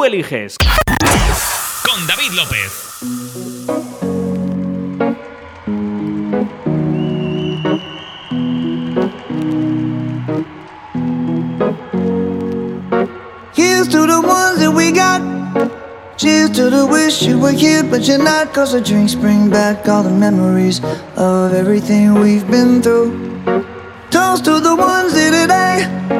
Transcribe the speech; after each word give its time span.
tú 0.00 0.04
eliges. 0.04 0.56
Con 1.82 2.06
David 2.06 2.32
López. 2.32 2.70
Here's 13.54 13.88
to 13.88 14.06
the 14.06 14.20
ones 14.20 14.60
that 14.60 14.72
we 14.74 14.92
got. 14.92 15.20
Cheers 16.16 16.50
to 16.50 16.70
the 16.70 16.86
wish 16.86 17.22
you 17.22 17.38
were 17.38 17.52
here, 17.52 17.82
but 17.82 18.06
you're 18.06 18.18
not. 18.18 18.52
Cause 18.54 18.72
the 18.72 18.80
drinks 18.80 19.14
bring 19.14 19.50
back 19.50 19.88
all 19.88 20.02
the 20.02 20.10
memories 20.10 20.80
of 21.16 21.52
everything 21.52 22.14
we've 22.14 22.48
been 22.50 22.82
through. 22.82 23.10
Toast 24.10 24.44
to 24.44 24.60
the 24.60 24.74
ones 24.76 25.14
here 25.14 25.30
today. 25.30 26.19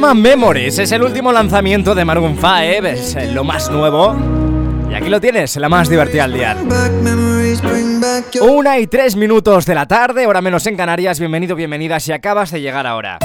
llama 0.00 0.14
Memories, 0.14 0.78
es 0.78 0.92
el 0.92 1.02
último 1.02 1.30
lanzamiento 1.30 1.94
de 1.94 2.06
Maroon 2.06 2.36
5, 2.36 2.48
es 2.86 3.34
lo 3.34 3.44
más 3.44 3.70
nuevo. 3.70 4.16
Y 4.90 4.94
aquí 4.94 5.10
lo 5.10 5.20
tienes, 5.20 5.56
la 5.56 5.68
más 5.68 5.90
divertida 5.90 6.24
al 6.24 6.32
día. 6.32 6.56
Una 8.40 8.78
y 8.78 8.86
tres 8.86 9.14
minutos 9.14 9.66
de 9.66 9.74
la 9.74 9.84
tarde, 9.84 10.26
hora 10.26 10.40
menos 10.40 10.66
en 10.66 10.76
Canarias. 10.78 11.20
Bienvenido, 11.20 11.54
bienvenida 11.54 12.00
si 12.00 12.12
acabas 12.12 12.50
de 12.50 12.62
llegar 12.62 12.86
ahora. 12.86 13.18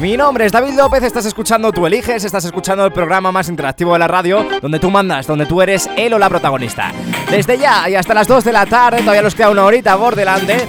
Mi 0.00 0.16
nombre 0.16 0.44
es 0.44 0.50
David 0.50 0.74
López, 0.74 1.04
estás 1.04 1.26
escuchando 1.26 1.70
Tú 1.70 1.86
Eliges, 1.86 2.24
estás 2.24 2.44
escuchando 2.44 2.84
el 2.84 2.92
programa 2.92 3.30
más 3.30 3.48
interactivo 3.48 3.92
de 3.92 4.00
la 4.00 4.08
radio, 4.08 4.44
donde 4.60 4.80
tú 4.80 4.90
mandas, 4.90 5.28
donde 5.28 5.46
tú 5.46 5.62
eres 5.62 5.88
él 5.96 6.14
o 6.14 6.18
la 6.18 6.28
protagonista. 6.28 6.90
Desde 7.30 7.58
ya 7.58 7.88
y 7.88 7.94
hasta 7.94 8.12
las 8.12 8.26
2 8.26 8.42
de 8.42 8.52
la 8.52 8.66
tarde, 8.66 9.02
todavía 9.02 9.22
nos 9.22 9.36
queda 9.36 9.50
una 9.50 9.64
horita 9.64 9.96
por 9.96 10.16
delante, 10.16 10.66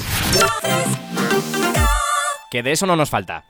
Que 2.51 2.61
de 2.61 2.73
eso 2.73 2.85
no 2.85 2.95
nos 2.95 3.09
falta. 3.09 3.45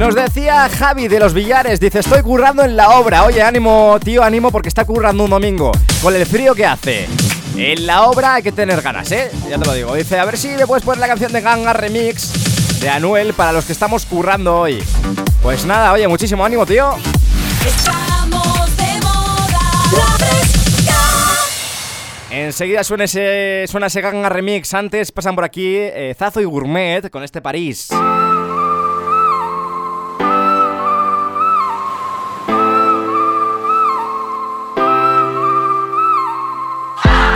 Nos 0.00 0.14
decía 0.14 0.66
Javi 0.70 1.08
de 1.08 1.20
los 1.20 1.34
Villares, 1.34 1.78
dice, 1.78 1.98
estoy 1.98 2.22
currando 2.22 2.64
en 2.64 2.74
la 2.74 2.98
obra. 2.98 3.24
Oye, 3.24 3.42
ánimo, 3.42 3.98
tío, 4.02 4.22
ánimo 4.24 4.50
porque 4.50 4.70
está 4.70 4.86
currando 4.86 5.24
un 5.24 5.28
domingo. 5.28 5.72
Con 6.00 6.16
el 6.16 6.24
frío 6.24 6.54
que 6.54 6.64
hace. 6.64 7.06
En 7.54 7.86
la 7.86 8.04
obra 8.04 8.36
hay 8.36 8.42
que 8.42 8.50
tener 8.50 8.80
ganas, 8.80 9.12
¿eh? 9.12 9.30
Ya 9.50 9.58
te 9.58 9.66
lo 9.66 9.74
digo. 9.74 9.94
Dice, 9.94 10.18
a 10.18 10.24
ver 10.24 10.38
si 10.38 10.48
me 10.48 10.66
puedes 10.66 10.86
poner 10.86 11.00
la 11.00 11.06
canción 11.06 11.30
de 11.32 11.42
Ganga 11.42 11.74
Remix 11.74 12.80
de 12.80 12.88
Anuel 12.88 13.34
para 13.34 13.52
los 13.52 13.66
que 13.66 13.72
estamos 13.72 14.06
currando 14.06 14.60
hoy. 14.60 14.82
Pues 15.42 15.66
nada, 15.66 15.92
oye, 15.92 16.08
muchísimo 16.08 16.46
ánimo, 16.46 16.64
tío. 16.64 16.94
Estamos 17.66 18.76
de 18.78 19.00
moda. 19.02 19.60
La. 22.30 22.36
Enseguida 22.38 22.84
suena 22.84 23.04
ese, 23.04 23.66
suena 23.68 23.88
ese 23.88 24.00
Ganga 24.00 24.30
Remix. 24.30 24.72
Antes 24.72 25.12
pasan 25.12 25.34
por 25.34 25.44
aquí 25.44 25.76
eh, 25.76 26.16
Zazo 26.18 26.40
y 26.40 26.44
Gourmet 26.44 27.10
con 27.10 27.22
este 27.22 27.42
París. 27.42 27.88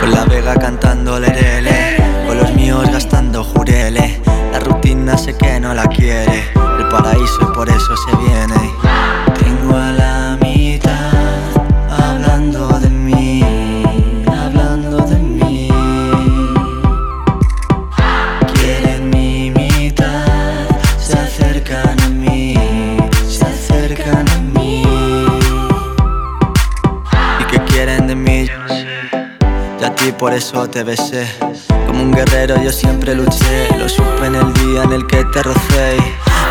Con 0.05 0.13
la 0.13 0.23
vega 0.25 0.53
cantando 0.53 1.19
lerele 1.19 1.97
Con 2.27 2.37
los 2.37 2.53
míos 2.53 2.87
gastando 2.91 3.43
jurele. 3.43 4.21
La 4.51 4.59
rutina 4.59 5.17
sé 5.17 5.35
que 5.35 5.59
no 5.59 5.73
la 5.73 5.87
quiere. 5.87 6.43
El 6.77 6.87
paraíso 6.89 7.39
y 7.41 7.55
por 7.55 7.67
eso 7.67 7.97
se 7.97 8.15
viene. 8.17 8.71
Tengo 9.33 9.75
la 9.75 10.14
ti 30.05 30.11
por 30.11 30.33
eso 30.33 30.67
te 30.67 30.83
besé. 30.83 31.25
Como 31.87 32.03
un 32.03 32.11
guerrero 32.11 32.61
yo 32.61 32.71
siempre 32.71 33.15
luché. 33.15 33.75
Lo 33.77 33.89
supe 33.89 34.27
en 34.27 34.35
el 34.35 34.53
día 34.53 34.83
en 34.83 34.93
el 34.93 35.07
que 35.07 35.23
te 35.25 35.41
rocé. 35.41 35.97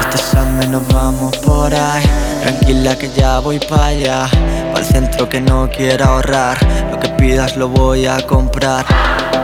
Este 0.00 0.16
examen 0.16 0.72
nos 0.72 0.86
vamos 0.88 1.36
por 1.38 1.72
ahí. 1.72 2.02
Tranquila 2.42 2.96
que 2.98 3.10
ya 3.10 3.38
voy 3.38 3.60
para 3.60 3.86
allá. 3.86 4.28
Para 4.72 4.84
el 4.84 4.84
centro 4.84 5.28
que 5.28 5.40
no 5.40 5.68
quiero 5.70 6.04
ahorrar. 6.04 6.58
Lo 6.90 6.98
que 6.98 7.08
pidas 7.10 7.56
lo 7.56 7.68
voy 7.68 8.06
a 8.06 8.20
comprar. 8.26 8.84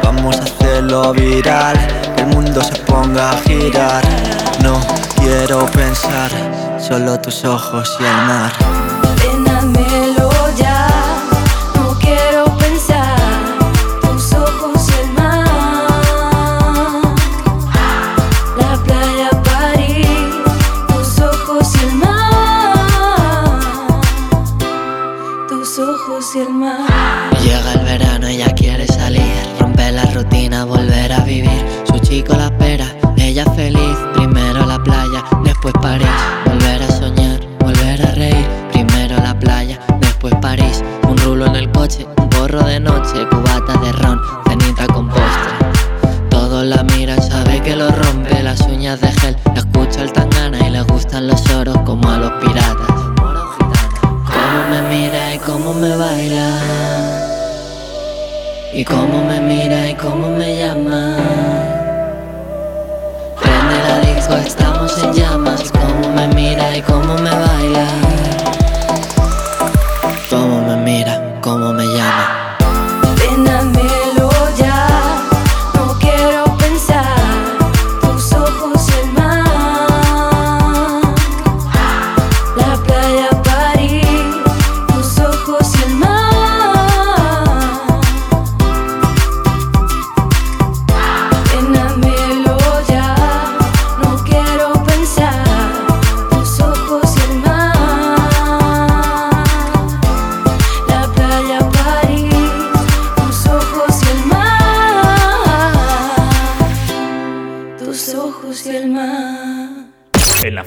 Vamos 0.03 0.39
a 0.39 0.43
hacerlo 0.43 1.13
viral. 1.13 1.77
Que 2.17 2.23
el 2.23 2.29
mundo 2.29 2.63
se 2.63 2.77
ponga 2.81 3.31
a 3.31 3.41
girar. 3.43 4.03
No 4.63 4.81
quiero 5.17 5.67
pensar. 5.67 6.31
Solo 6.79 7.21
tus 7.21 7.45
ojos 7.45 7.97
y 8.01 8.05
el 8.05 8.17
mar. 8.27 8.80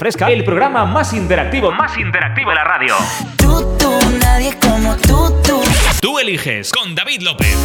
Fresca, 0.03 0.29
el 0.29 0.43
programa 0.43 0.83
más 0.83 1.13
interactivo, 1.13 1.71
más 1.71 1.97
interactivo 1.97 2.49
de 2.49 2.55
la 2.55 2.65
radio. 2.65 2.93
Tú, 3.37 3.77
tú, 3.79 3.89
nadie 4.19 4.53
como 4.59 4.97
tú, 4.97 5.33
tú. 5.45 5.61
Tú 6.01 6.19
eliges 6.19 6.73
con 6.73 6.93
David 6.93 7.21
López. 7.21 7.55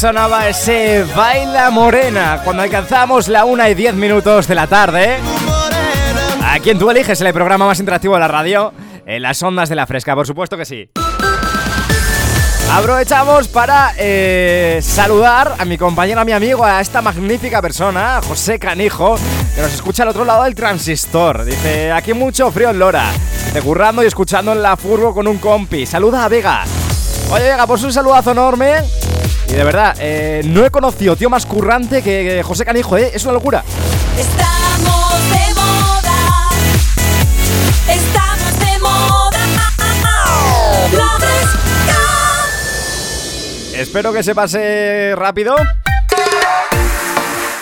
Sonaba 0.00 0.48
ese 0.48 1.04
Baila 1.14 1.68
Morena 1.70 2.40
cuando 2.42 2.62
alcanzamos 2.62 3.28
la 3.28 3.44
1 3.44 3.68
y 3.68 3.74
10 3.74 3.96
minutos 3.96 4.48
de 4.48 4.54
la 4.54 4.66
tarde. 4.66 5.18
Aquí 6.42 6.70
en 6.70 6.78
Tú 6.78 6.88
Eliges, 6.88 7.20
el 7.20 7.30
programa 7.34 7.66
más 7.66 7.80
interactivo 7.80 8.14
de 8.14 8.20
la 8.20 8.28
radio, 8.28 8.72
en 9.04 9.20
las 9.20 9.42
ondas 9.42 9.68
de 9.68 9.74
la 9.74 9.86
fresca, 9.86 10.14
por 10.14 10.26
supuesto 10.26 10.56
que 10.56 10.64
sí. 10.64 10.88
Aprovechamos 12.72 13.48
para 13.48 13.92
eh, 13.98 14.80
saludar 14.82 15.56
a 15.58 15.66
mi 15.66 15.76
compañero, 15.76 16.22
a 16.22 16.24
mi 16.24 16.32
amigo, 16.32 16.64
a 16.64 16.80
esta 16.80 17.02
magnífica 17.02 17.60
persona, 17.60 18.22
José 18.26 18.58
Canijo, 18.58 19.18
que 19.54 19.60
nos 19.60 19.74
escucha 19.74 20.04
al 20.04 20.08
otro 20.08 20.24
lado 20.24 20.44
del 20.44 20.54
transistor. 20.54 21.44
Dice, 21.44 21.92
aquí 21.92 22.14
mucho 22.14 22.50
frío 22.50 22.70
en 22.70 22.78
Lora. 22.78 23.12
Dice, 23.44 23.60
currando 23.60 24.02
y 24.02 24.06
escuchando 24.06 24.52
en 24.52 24.62
la 24.62 24.78
furgo 24.78 25.12
con 25.12 25.28
un 25.28 25.36
compi. 25.36 25.84
Saluda 25.84 26.24
a 26.24 26.28
Vega. 26.28 26.64
Oye, 27.30 27.44
Vega, 27.44 27.66
pues 27.66 27.82
un 27.82 27.92
saludazo 27.92 28.30
enorme. 28.30 28.76
Y 29.50 29.52
de 29.52 29.64
verdad, 29.64 29.96
eh, 29.98 30.42
no 30.44 30.64
he 30.64 30.70
conocido 30.70 31.16
tío 31.16 31.28
más 31.28 31.44
currante 31.44 32.02
que 32.02 32.40
José 32.44 32.64
Canijo, 32.64 32.96
¿eh? 32.96 33.10
Es 33.12 33.24
una 33.24 33.32
locura. 33.32 33.64
Estamos 34.16 35.30
de 35.30 35.54
moda. 35.54 36.48
Estamos 37.88 38.58
de 38.60 38.78
moda. 38.78 39.38
La 40.92 41.08
fresca. 41.18 41.98
Espero 43.74 44.12
que 44.12 44.22
se 44.22 44.36
pase 44.36 45.14
rápido. 45.16 45.56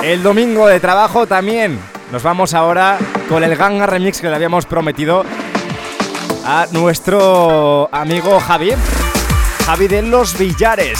El 0.02 0.22
domingo 0.22 0.66
de 0.66 0.80
trabajo 0.80 1.26
también. 1.26 1.80
Nos 2.12 2.22
vamos 2.22 2.52
ahora 2.52 2.98
con 3.30 3.42
el 3.44 3.56
Ganga 3.56 3.86
Remix 3.86 4.20
que 4.20 4.28
le 4.28 4.34
habíamos 4.34 4.66
prometido 4.66 5.24
a 6.44 6.66
nuestro 6.70 7.88
amigo 7.92 8.38
Javi. 8.40 8.72
Javi 9.64 9.88
de 9.88 10.02
los 10.02 10.36
Villares. 10.36 10.98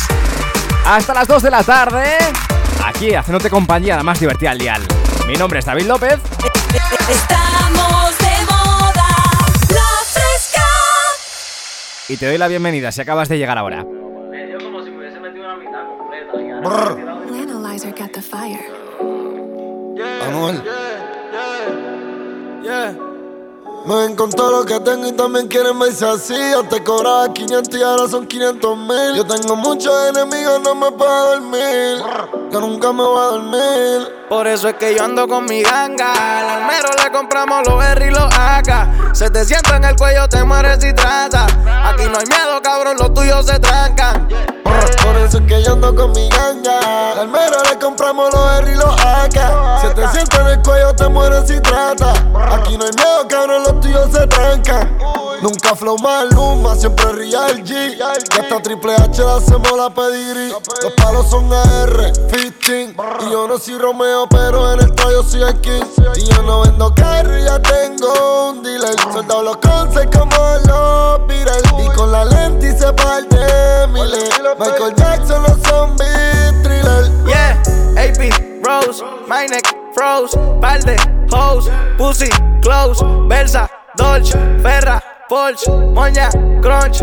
Hasta 0.91 1.13
las 1.13 1.29
2 1.29 1.43
de 1.43 1.51
la 1.51 1.63
tarde. 1.63 2.17
Aquí, 2.83 3.15
haciéndote 3.15 3.51
compañía, 3.51 3.95
la 3.95 4.03
más 4.03 4.19
divertida 4.19 4.53
al 4.53 4.59
dial. 4.59 4.81
Mi 5.27 5.35
nombre 5.35 5.59
es 5.59 5.67
David 5.67 5.85
López. 5.85 6.19
Estamos 7.11 8.19
de 8.19 8.47
moda. 8.47 9.07
La 9.69 9.91
fresca. 10.07 10.65
Y 12.09 12.17
te 12.17 12.25
doy 12.25 12.39
la 12.39 12.49
bienvenida 12.49 12.91
si 12.91 13.03
acabas 13.03 13.29
de 13.29 13.37
llegar 13.37 13.59
ahora. 13.59 13.85
Analyzer 17.35 17.93
got 17.93 18.13
the 18.13 18.23
fire. 18.23 18.65
Anuel. 20.27 20.63
Me 23.89 23.95
ven 23.95 24.17
con 24.17 24.29
todo 24.29 24.51
lo 24.51 24.67
que 24.67 24.79
tengo 24.81 25.09
y 25.09 25.13
también 25.13 25.49
quieren 25.49 25.79
verse 25.79 26.05
así. 26.05 26.35
Yo 26.53 26.63
te 26.65 26.85
cobraba 26.85 27.33
500 27.33 27.75
y 27.75 27.83
ahora 27.83 28.07
son 28.07 28.27
500 28.27 28.77
mil. 28.77 29.15
Yo 29.17 29.25
tengo 29.25 29.57
muchos 29.57 30.11
enemigos, 30.11 30.61
no 30.61 30.75
me 30.75 30.93
puedo 30.93 31.31
dormir. 31.31 32.05
Que 32.51 32.59
nunca 32.59 32.93
me 32.93 33.03
voy 33.03 33.19
a 33.19 33.25
dormir. 33.29 34.18
Por 34.29 34.47
eso 34.47 34.69
es 34.69 34.75
que 34.75 34.95
yo 34.95 35.05
ando 35.05 35.27
con 35.27 35.47
mi 35.47 35.63
ganga. 35.63 36.13
Al 36.13 36.61
almero 36.61 36.91
le 37.03 37.11
compramos 37.11 37.67
los 37.67 37.83
R 37.83 38.07
y 38.07 38.11
los 38.11 38.35
AK. 38.35 39.15
Se 39.15 39.31
te 39.31 39.45
sienta 39.45 39.77
en 39.77 39.85
el 39.85 39.97
cuello, 39.97 40.29
te 40.29 40.45
mueres 40.45 40.85
y 40.85 40.93
trata. 40.93 41.45
Aquí 41.45 42.05
no 42.05 42.19
hay 42.19 42.27
miedo, 42.27 42.61
cabrón, 42.63 42.97
los 42.99 43.15
tuyos 43.15 43.47
se 43.47 43.59
trancan. 43.59 44.29
Por 45.03 45.17
eso 45.17 45.39
es 45.39 45.47
que 45.47 45.63
yo 45.63 45.73
ando 45.73 45.95
con 45.95 46.13
mi 46.13 46.29
ganga. 46.29 47.21
Al 47.21 47.29
mero 47.29 47.57
le 47.71 47.79
compramos 47.79 48.33
los 48.35 48.59
R 48.59 48.71
y 48.71 48.75
los 48.77 49.01
AK. 49.01 49.81
Si 49.81 49.95
te 49.95 50.09
sientes 50.09 50.39
en 50.39 50.47
el 50.47 50.63
cuello, 50.63 50.95
te 50.95 51.09
mueres 51.09 51.49
si 51.49 51.59
trata. 51.61 52.13
Aquí 52.55 52.77
no 52.77 52.85
hay 52.85 52.93
miedo, 52.93 53.27
cabrón, 53.29 53.63
los 53.63 53.81
tuyos 53.81 54.13
se 54.13 54.27
trancan. 54.27 54.99
Nunca 55.41 55.77
flow 55.77 55.97
más 55.99 56.25
luma, 56.35 56.75
siempre 56.75 57.13
real 57.13 57.63
G. 57.65 57.95
Y 57.95 58.63
Triple 58.63 58.95
H 58.95 59.23
le 59.23 59.31
hacemos 59.31 59.73
la 59.77 59.89
pedigrí. 59.89 60.49
Los 60.49 60.93
palos 60.97 61.31
son 61.31 61.53
AR, 61.53 62.13
15. 62.31 62.97
Y 63.21 63.31
yo 63.31 63.47
no 63.47 63.57
soy 63.59 63.79
Romeo, 63.79 64.18
pero 64.27 64.73
en 64.73 64.81
el 64.81 64.95
tallo 64.95 65.23
soy 65.23 65.43
el 65.43 65.61
King. 65.61 65.83
Y 66.17 66.25
yo 66.25 66.43
no 66.43 66.63
vendo 66.63 66.93
carro, 66.95 67.39
ya 67.39 67.61
tengo 67.61 68.51
un 68.51 68.63
dealer. 68.63 68.99
Soldado 69.13 69.43
los 69.43 69.57
concepts 69.59 70.17
como 70.17 70.37
los 70.67 71.27
Beatles. 71.27 71.63
Y 71.85 71.89
con 71.97 72.11
la 72.11 72.25
lente 72.25 72.69
y 72.69 72.79
se 72.79 72.93
parte 72.93 73.37
miles. 73.93 74.31
Michael 74.59 74.95
Jackson, 74.97 75.43
los 75.43 75.59
zombies, 75.69 76.63
thriller. 76.63 77.11
Yeah, 77.27 77.61
AP, 77.97 78.65
Rose, 78.65 79.03
my 79.29 79.47
neck, 79.47 79.67
froze, 79.95 80.37
balde, 80.61 80.97
hose, 81.31 81.71
pussy, 81.97 82.31
close, 82.63 83.03
Versa, 83.29 83.71
Dolce, 83.97 84.39
Ferra, 84.63 85.03
Porsche, 85.29 85.71
Moña, 85.71 86.31
Crunch. 86.61 87.03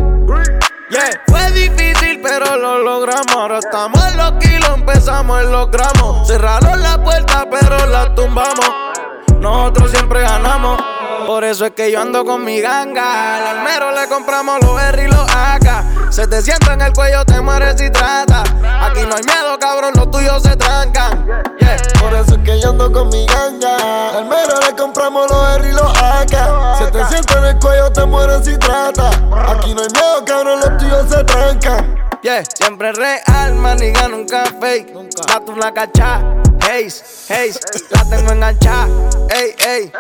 Yeah, 0.90 1.10
fue 1.28 1.52
difícil, 1.52 1.95
pero 2.26 2.58
lo 2.58 2.80
logramos. 2.80 3.36
Ahora 3.36 3.60
estamos 3.60 4.04
en 4.08 4.18
los 4.18 4.32
kilos, 4.34 4.70
empezamos 4.74 5.42
en 5.44 5.52
los 5.52 5.70
gramos. 5.70 6.28
Cerraron 6.28 6.82
la 6.82 7.02
puerta, 7.04 7.48
pero 7.50 7.86
la 7.86 8.16
tumbamos. 8.16 8.68
Nosotros 9.40 9.92
siempre 9.92 10.22
ganamos. 10.22 10.82
Por 11.28 11.44
eso 11.44 11.66
es 11.66 11.72
que 11.72 11.92
yo 11.92 12.02
ando 12.02 12.26
con 12.26 12.44
mi 12.44 12.62
ganga. 12.62 13.38
Al 13.38 13.58
almero 13.58 13.92
le 13.92 14.08
compramos 14.08 14.60
los 14.64 14.82
R 14.82 15.04
y 15.04 15.08
los 15.08 15.36
AK. 15.36 16.12
Se 16.12 16.28
te 16.28 16.42
sienta 16.42 16.74
en 16.74 16.82
el 16.82 16.94
cuello, 16.94 17.24
te 17.26 17.40
mueres 17.42 17.76
si 17.78 17.92
trata. 17.92 18.42
Aquí 18.42 19.02
no 19.08 19.16
hay 19.16 19.24
miedo, 19.24 19.60
cabrón, 19.60 19.94
los 19.96 20.10
tuyos 20.10 20.42
se 20.42 20.56
trancan. 20.56 21.28
Por 22.00 22.14
eso 22.14 22.36
es 22.36 22.44
que 22.44 22.60
yo 22.60 22.72
ando 22.72 22.92
con 22.92 23.10
mi 23.10 23.26
ganga. 23.28 24.18
Al 24.18 24.26
mero 24.26 24.60
le 24.66 24.76
compramos 24.76 25.30
los 25.30 25.56
R 25.58 25.70
y 25.70 25.74
los 25.74 25.98
AK. 26.02 26.78
Si 26.80 26.92
te 26.92 27.06
sientes 27.06 27.36
en 27.36 27.46
el 27.46 27.60
cuello, 27.60 27.92
te 27.92 28.06
mueres 28.06 28.46
si 28.46 28.58
trata. 28.58 29.10
Aquí 29.10 29.76
no 29.76 29.82
hay 29.82 29.90
miedo, 29.94 30.26
cabrón, 30.26 30.60
los 30.60 30.78
tuyos 30.78 31.10
se 31.10 31.24
trancan. 31.24 32.05
Yeah, 32.26 32.44
siempre 32.58 32.92
real, 32.92 33.54
maniga, 33.62 34.08
nunca 34.08 34.46
fake. 34.60 34.92
La 35.28 35.40
tú 35.46 35.56
la 35.56 35.72
cachá, 35.72 36.24
haze, 36.60 37.04
haze, 37.32 37.60
la 37.92 38.04
tengo 38.10 38.32
enganchada, 38.32 38.88
ey, 39.30 39.56
ey. 39.64 39.92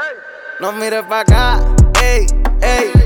No 0.59 0.71
mires 0.71 1.03
pa' 1.03 1.19
acá, 1.19 1.59
ey, 2.01 2.25
ey. 2.61 3.04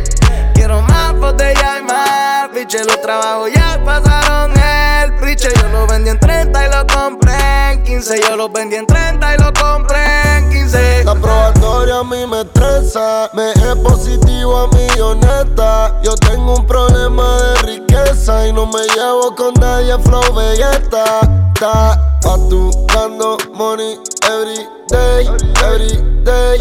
Quiero 0.60 0.82
más 0.82 1.18
botella 1.18 1.80
y 1.80 1.84
más, 1.84 2.50
piche, 2.50 2.84
los 2.84 3.02
trabajos 3.02 3.50
ya 3.56 3.82
pasaron 3.86 4.52
el 4.60 5.16
priche. 5.16 5.48
Yo 5.56 5.70
lo 5.70 5.88
vendí 5.88 6.10
en 6.10 6.20
30 6.20 6.68
y 6.68 6.70
lo 6.70 6.86
compré 6.86 7.72
en 7.72 7.84
15. 7.84 8.22
Yo 8.28 8.36
lo 8.36 8.50
vendí 8.50 8.76
en 8.76 8.86
30 8.86 9.36
y 9.36 9.38
lo 9.38 9.54
compré 9.54 10.04
en 10.38 10.50
15. 10.50 11.06
La 11.06 11.16
probatoria 11.16 12.00
a 12.00 12.04
mí 12.04 12.28
me 12.28 12.42
estresa. 12.42 13.30
Me 13.34 13.52
es 13.52 13.76
positivo 13.82 14.58
a 14.58 14.68
mí, 14.68 15.00
honesta. 15.00 15.98
Yo 16.04 16.14
tengo 16.16 16.56
un 16.56 16.68
problema 16.68 17.42
de 17.42 17.62
riqueza 17.62 18.46
y 18.46 18.52
no 18.52 18.66
me 18.66 18.82
llevo 18.94 19.34
con 19.38 19.54
nadie, 19.62 19.98
flow 20.00 20.34
belleta. 20.34 21.22
Ta, 21.58 22.20
facturando 22.22 23.38
money 23.54 23.98
every 24.28 24.68
day, 24.90 25.26
every 25.64 26.04
day. 26.26 26.60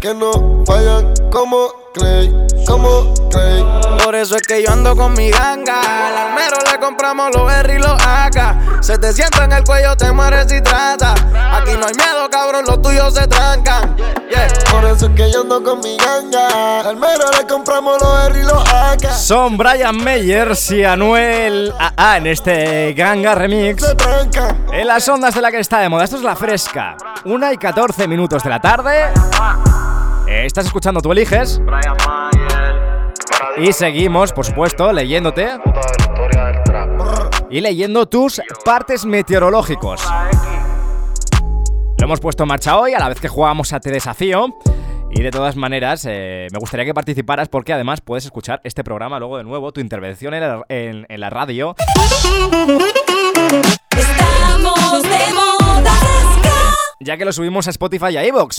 Que 0.00 0.14
no 0.14 0.64
fallan 0.66 1.12
como 1.30 1.68
Clay, 1.92 2.32
como 2.66 3.12
Clay. 3.30 3.64
Por 4.02 4.14
eso 4.14 4.36
es 4.36 4.42
que 4.42 4.62
yo 4.62 4.70
ando 4.70 4.94
con 4.94 5.14
mi 5.14 5.30
ganga. 5.30 5.80
Al 6.08 6.16
almero 6.16 6.58
le 6.70 6.78
compramos 6.78 7.34
los 7.34 7.52
R 7.52 7.74
y 7.74 7.78
los 7.78 8.00
AK. 8.00 8.82
Se 8.82 8.98
te 8.98 9.12
sienta 9.12 9.44
en 9.44 9.52
el 9.52 9.64
cuello, 9.64 9.96
te 9.96 10.12
mueres 10.12 10.46
si 10.48 10.60
trata. 10.60 11.12
Aquí 11.12 11.72
no 11.78 11.86
hay 11.86 11.94
miedo, 11.94 12.30
cabrón, 12.30 12.64
los 12.66 12.80
tuyos 12.80 13.14
se 13.14 13.26
trancan. 13.26 13.96
Eso 15.06 15.14
es 15.14 15.20
que 15.20 15.32
yo 15.32 15.42
ando 15.42 15.62
con 15.62 15.78
mi 15.80 15.96
ganga. 15.96 16.80
Al 16.80 16.96
mero 16.96 17.30
le 17.38 17.46
compramos 17.46 17.96
los 18.02 18.26
R 18.28 18.40
y 18.40 18.42
los 18.42 18.68
AK. 18.68 19.12
Son 19.12 19.56
Brian 19.56 19.96
Meyers 20.02 20.68
y 20.72 20.82
Anuel 20.82 21.72
AA 21.78 22.16
en 22.16 22.26
este 22.26 22.92
Ganga 22.92 23.36
Remix. 23.36 23.84
En 24.72 24.86
las 24.88 25.08
ondas 25.08 25.32
de 25.32 25.42
la 25.42 25.52
que 25.52 25.60
está 25.60 25.78
de 25.78 25.88
moda, 25.88 26.02
esto 26.02 26.16
es 26.16 26.22
la 26.22 26.34
fresca. 26.34 26.96
1 27.24 27.52
y 27.52 27.56
14 27.56 28.08
minutos 28.08 28.42
de 28.42 28.50
la 28.50 28.60
tarde. 28.60 29.04
Estás 30.26 30.66
escuchando, 30.66 31.00
tú 31.00 31.12
eliges. 31.12 31.60
Y 33.58 33.72
seguimos, 33.72 34.32
por 34.32 34.44
supuesto, 34.44 34.92
leyéndote 34.92 35.50
y 37.48 37.60
leyendo 37.60 38.06
tus 38.06 38.42
partes 38.64 39.04
meteorológicos. 39.04 40.02
Lo 41.98 42.04
hemos 42.04 42.18
puesto 42.18 42.42
en 42.42 42.48
marcha 42.48 42.76
hoy 42.76 42.92
a 42.92 42.98
la 42.98 43.08
vez 43.08 43.20
que 43.20 43.28
jugamos 43.28 43.72
a 43.72 43.78
Te 43.78 43.92
Desafío. 43.92 44.48
Y 45.10 45.22
de 45.22 45.30
todas 45.30 45.56
maneras, 45.56 46.04
eh, 46.08 46.48
me 46.52 46.58
gustaría 46.58 46.84
que 46.84 46.92
participaras 46.92 47.48
porque 47.48 47.72
además 47.72 48.00
puedes 48.02 48.24
escuchar 48.26 48.60
este 48.64 48.84
programa 48.84 49.18
luego 49.18 49.38
de 49.38 49.44
nuevo, 49.44 49.72
tu 49.72 49.80
intervención 49.80 50.34
en 50.34 50.40
la, 50.40 50.62
en- 50.68 51.06
en 51.08 51.20
la 51.20 51.30
radio. 51.30 51.74
Estamos 53.96 55.02
de 55.02 55.32
moda 55.32 55.92
fresca. 55.92 56.52
ya 57.00 57.16
que 57.16 57.24
lo 57.24 57.32
subimos 57.32 57.66
a 57.66 57.70
Spotify 57.70 58.08
y 58.10 58.16
a 58.18 58.26
iVoox. 58.26 58.56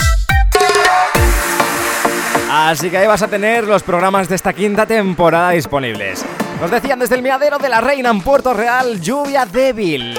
Así 2.50 2.90
que 2.90 2.98
ahí 2.98 3.06
vas 3.06 3.22
a 3.22 3.28
tener 3.28 3.64
los 3.64 3.82
programas 3.84 4.28
de 4.28 4.34
esta 4.34 4.52
quinta 4.52 4.84
temporada 4.86 5.50
disponibles. 5.50 6.24
Nos 6.60 6.70
decían 6.72 6.98
desde 6.98 7.14
el 7.14 7.22
miadero 7.22 7.58
de 7.58 7.68
la 7.68 7.80
reina 7.80 8.10
en 8.10 8.20
Puerto 8.20 8.52
Real, 8.52 9.00
lluvia 9.00 9.46
débil. 9.46 10.18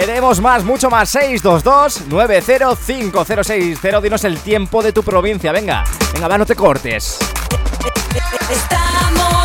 Queremos 0.00 0.40
más, 0.40 0.64
mucho 0.64 0.90
más. 0.90 1.14
622-905060. 1.14 4.02
Dinos 4.02 4.24
el 4.24 4.40
tiempo 4.40 4.82
de 4.82 4.92
tu 4.92 5.04
provincia. 5.04 5.52
Venga, 5.52 5.84
venga, 6.12 6.26
va, 6.26 6.36
no 6.36 6.44
te 6.44 6.56
cortes. 6.56 7.20
Estamos 8.50 9.43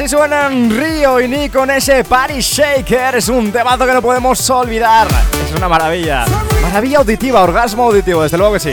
Así 0.00 0.08
suenan 0.08 0.70
Río 0.70 1.20
y 1.20 1.28
Ni 1.28 1.50
con 1.50 1.70
ese 1.70 2.04
Party 2.04 2.40
Shaker. 2.40 3.16
Es 3.16 3.28
un 3.28 3.52
temazo 3.52 3.84
que 3.84 3.92
no 3.92 4.00
podemos 4.00 4.48
olvidar. 4.48 5.06
Es 5.44 5.54
una 5.54 5.68
maravilla. 5.68 6.24
Maravilla 6.62 7.00
auditiva, 7.00 7.42
orgasmo 7.42 7.82
auditivo, 7.84 8.22
desde 8.22 8.38
luego 8.38 8.54
que 8.54 8.60
sí. 8.60 8.72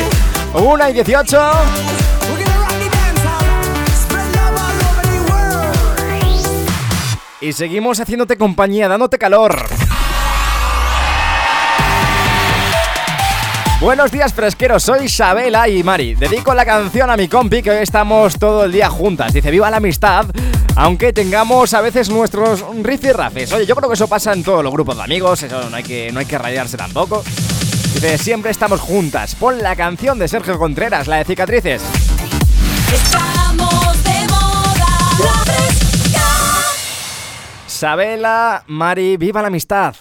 Una 0.53 0.89
y 0.89 0.93
18. 0.93 1.37
We're 1.37 2.45
gonna 2.45 2.57
rock 2.59 2.69
the 2.79 2.89
dance 2.89 3.21
hall, 3.27 3.87
spread 3.93 4.35
love 4.35 4.55
all 4.55 4.79
over 4.89 5.05
the 5.11 5.19
world. 5.29 6.69
Y 7.41 7.51
seguimos 7.51 7.99
haciéndote 7.99 8.37
compañía, 8.37 8.87
dándote 8.87 9.17
calor. 9.17 9.67
Buenos 13.79 14.11
días 14.11 14.33
fresqueros, 14.33 14.81
soy 14.81 15.05
Isabela 15.05 15.69
y 15.69 15.83
Mari. 15.83 16.15
Dedico 16.15 16.55
la 16.55 16.65
canción 16.65 17.11
a 17.11 17.15
mi 17.15 17.27
compi 17.27 17.61
que 17.61 17.69
hoy 17.69 17.77
estamos 17.77 18.39
todo 18.39 18.63
el 18.63 18.71
día 18.71 18.89
juntas. 18.89 19.31
Dice, 19.33 19.51
viva 19.51 19.69
la 19.69 19.77
amistad, 19.77 20.25
aunque 20.75 21.13
tengamos 21.13 21.75
a 21.75 21.81
veces 21.81 22.09
nuestros 22.09 22.65
rifirrafes. 22.81 23.53
Oye, 23.53 23.67
yo 23.67 23.75
creo 23.75 23.87
que 23.87 23.93
eso 23.93 24.07
pasa 24.07 24.33
en 24.33 24.43
todos 24.43 24.63
los 24.63 24.73
grupos 24.73 24.97
de 24.97 25.03
amigos, 25.03 25.43
eso 25.43 25.69
no 25.69 25.75
hay 25.75 25.83
que, 25.83 26.11
no 26.11 26.19
hay 26.19 26.25
que 26.25 26.39
rayarse 26.39 26.75
tampoco. 26.75 27.23
Dice, 27.93 28.17
siempre 28.17 28.49
estamos 28.49 28.79
juntas. 28.79 29.35
Pon 29.35 29.61
la 29.61 29.75
canción 29.75 30.17
de 30.17 30.27
Sergio 30.27 30.57
Contreras, 30.57 31.05
la 31.05 31.17
de 31.17 31.25
cicatrices. 31.25 31.83
Estamos 32.91 34.03
de 34.03 34.27
moda. 34.27 34.87
La 35.19 35.53
fresca. 35.53 36.27
Sabela, 37.67 38.63
Mari, 38.65 39.17
viva 39.17 39.43
la 39.43 39.49
amistad. 39.49 39.93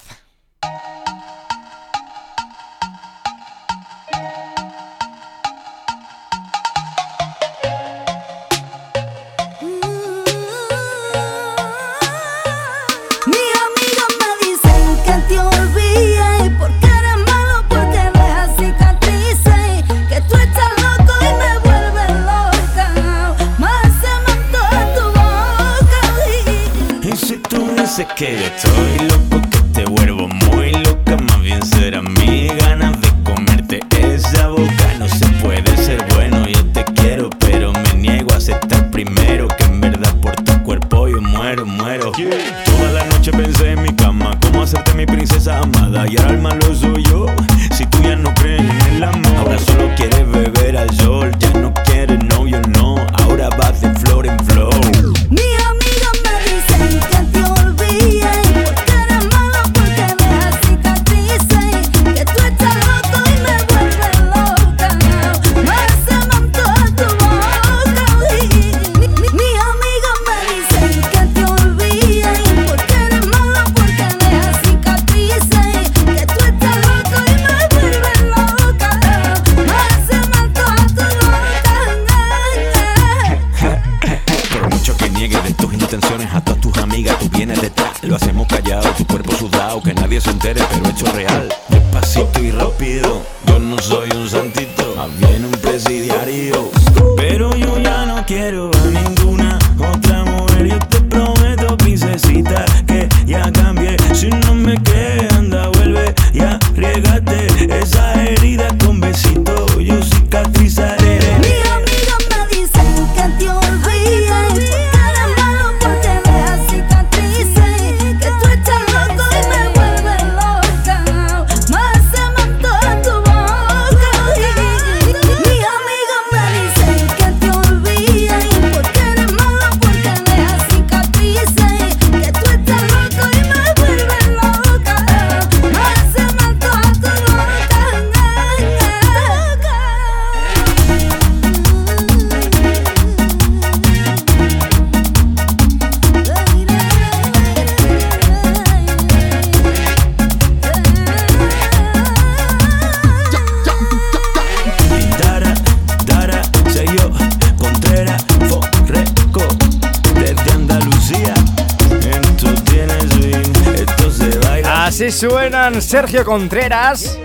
Suenan 165.47 165.81
Sergio 165.81 166.25
Contreras 166.25 167.17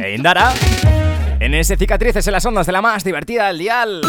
e 0.00 0.14
Indara 0.14 0.52
en 1.40 1.52
ese 1.54 1.76
cicatrices 1.76 2.24
en 2.28 2.32
las 2.32 2.46
ondas 2.46 2.64
de 2.64 2.70
la 2.70 2.80
más 2.80 3.02
divertida 3.02 3.48
del 3.48 3.58
dial. 3.58 4.02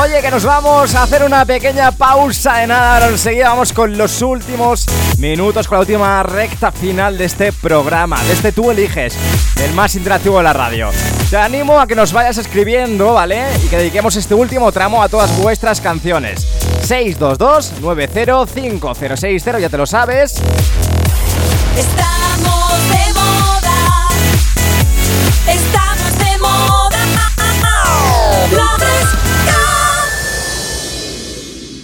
Oye, 0.00 0.20
que 0.20 0.32
nos 0.32 0.44
vamos 0.44 0.96
a 0.96 1.04
hacer 1.04 1.22
una 1.22 1.44
pequeña 1.44 1.92
pausa 1.92 2.56
de 2.56 2.66
nada. 2.66 2.94
Ahora 2.94 3.08
enseguida 3.08 3.50
vamos 3.50 3.72
con 3.72 3.96
los 3.96 4.20
últimos 4.20 4.84
minutos, 5.18 5.68
con 5.68 5.76
la 5.76 5.82
última 5.82 6.24
recta 6.24 6.72
final 6.72 7.16
de 7.16 7.26
este 7.26 7.52
programa, 7.52 8.20
de 8.24 8.32
este 8.32 8.50
Tú 8.50 8.72
Eliges, 8.72 9.16
el 9.62 9.72
más 9.74 9.94
interactivo 9.94 10.38
de 10.38 10.42
la 10.42 10.52
radio. 10.52 10.90
Te 11.30 11.36
animo 11.36 11.78
a 11.78 11.86
que 11.86 11.94
nos 11.94 12.12
vayas 12.12 12.36
escribiendo, 12.36 13.14
¿vale? 13.14 13.44
Y 13.64 13.68
que 13.68 13.76
dediquemos 13.76 14.16
este 14.16 14.34
último 14.34 14.72
tramo 14.72 15.04
a 15.04 15.08
todas 15.08 15.38
vuestras 15.38 15.80
canciones. 15.80 16.48
622-905060, 16.84 19.60
ya 19.60 19.68
te 19.68 19.76
lo 19.76 19.86
sabes. 19.86 20.42
Estamos 21.76 22.88
de 22.90 23.12
moda. 23.14 24.08
Estamos 25.48 26.18
de 26.18 26.38
moda. 26.38 26.98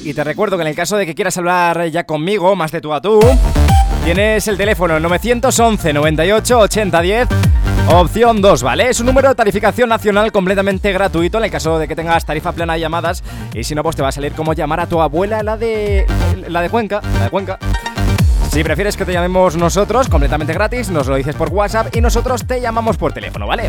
Y 0.05 0.15
te 0.15 0.25
recuerdo 0.25 0.57
que 0.57 0.63
en 0.63 0.69
el 0.69 0.75
caso 0.75 0.97
de 0.97 1.05
que 1.05 1.15
quieras 1.15 1.37
hablar 1.37 1.87
ya 1.89 2.05
conmigo, 2.05 2.57
más 2.57 2.73
de 2.73 2.81
tú 2.81 2.95
a 2.95 3.01
tú, 3.01 3.21
Tienes 4.09 4.49
el 4.49 4.57
teléfono 4.57 4.99
911 4.99 5.93
98 5.93 6.59
80 6.61 7.03
10. 7.03 7.29
Opción 7.91 8.41
2, 8.41 8.63
¿vale? 8.63 8.89
Es 8.89 9.01
un 9.01 9.07
número 9.07 9.29
de 9.29 9.35
tarificación 9.35 9.91
nacional 9.91 10.33
completamente 10.33 10.93
gratuito 10.93 11.37
en 11.37 11.45
el 11.45 11.51
caso 11.51 11.79
de 11.79 11.87
que 11.87 11.95
tengas 11.95 12.25
tarifa 12.25 12.53
plena 12.53 12.73
de 12.73 12.81
llamadas. 12.81 13.23
Y 13.53 13.65
si 13.65 13.75
no, 13.75 13.83
pues 13.83 13.97
te 13.97 14.03
va 14.03 14.09
a 14.09 14.13
salir 14.13 14.33
como 14.33 14.55
llamar 14.55 14.81
a 14.81 14.87
tu 14.87 15.01
abuela, 15.03 15.43
la 15.43 15.59
de. 15.59 16.07
la 16.49 16.63
de 16.63 16.71
Cuenca. 16.71 17.03
La 17.19 17.25
de 17.25 17.31
Cuenca. 17.31 17.59
Si 18.51 18.65
prefieres 18.65 18.97
que 18.97 19.05
te 19.05 19.13
llamemos 19.13 19.57
nosotros, 19.57 20.09
completamente 20.09 20.53
gratis, 20.53 20.91
nos 20.91 21.07
lo 21.07 21.15
dices 21.17 21.35
por 21.37 21.49
WhatsApp 21.51 21.95
y 21.95 22.01
nosotros 22.01 22.45
te 22.47 22.61
llamamos 22.61 22.97
por 22.97 23.13
teléfono, 23.13 23.47
¿vale? 23.47 23.65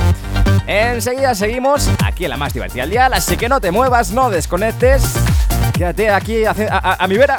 Enseguida 0.66 1.36
seguimos 1.36 1.90
aquí 2.04 2.24
en 2.24 2.32
la 2.32 2.38
más 2.38 2.54
divertida 2.54 2.84
del 2.84 2.92
día, 2.92 3.06
así 3.08 3.38
que 3.38 3.50
no 3.50 3.60
te 3.62 3.72
muevas, 3.72 4.12
no 4.12 4.30
desconectes. 4.30 5.04
Quédate 5.74 6.10
aquí 6.10 6.46
a, 6.46 6.56
a- 6.72 7.04
a 7.04 7.08
mi 7.08 7.18
vera. 7.18 7.38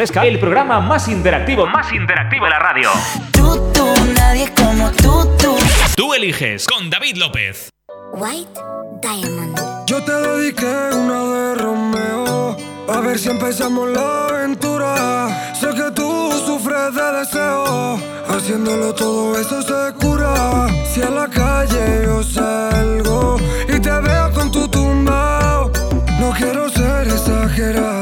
Fresca. 0.00 0.24
El 0.24 0.38
programa 0.38 0.80
más 0.80 1.08
interactivo, 1.08 1.66
más 1.66 1.92
interactivo 1.92 2.46
de 2.46 2.50
la 2.50 2.58
radio. 2.58 2.88
Tú, 3.32 3.70
tú, 3.74 3.86
nadie 4.14 4.50
como 4.54 4.90
tú, 4.92 5.28
tú. 5.36 5.54
Tú 5.94 6.14
eliges 6.14 6.64
con 6.66 6.88
David 6.88 7.16
López. 7.16 7.68
White 8.14 8.58
Diamond. 9.02 9.58
Yo 9.86 10.02
te 10.02 10.12
dediqué 10.12 10.74
una 10.94 11.24
de 11.24 11.54
Romeo. 11.56 12.56
A 12.88 13.00
ver 13.00 13.18
si 13.18 13.28
empezamos 13.28 13.90
la 13.90 14.28
aventura. 14.28 15.54
Sé 15.54 15.68
que 15.68 15.90
tú 15.90 16.32
sufres 16.46 16.94
de 16.94 17.12
deseo. 17.18 18.00
Haciéndolo 18.26 18.94
todo 18.94 19.38
eso 19.38 19.60
se 19.60 19.92
cura. 19.98 20.66
Si 20.90 21.02
a 21.02 21.10
la 21.10 21.28
calle 21.28 22.04
yo 22.04 22.22
salgo 22.22 23.36
y 23.68 23.78
te 23.78 23.90
veo 23.90 24.32
con 24.32 24.50
tu 24.50 24.66
tumbao. 24.66 25.70
No 26.18 26.30
quiero 26.30 26.70
ser 26.70 27.06
exagerado. 27.06 27.99